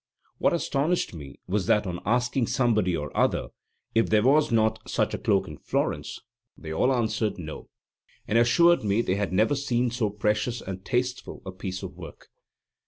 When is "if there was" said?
3.93-4.51